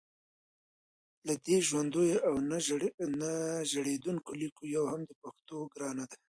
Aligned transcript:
له 1.27 1.33
دې 1.45 1.57
ژوندیو 1.67 2.23
او 2.27 2.33
نه 3.19 3.29
زړېدونکو 3.71 4.29
لیکونو 4.41 4.71
یوه 4.75 4.89
هم 4.93 5.01
د 5.05 5.11
پښتو 5.21 5.55
ګرانه 5.73 6.05
ده 6.11 6.17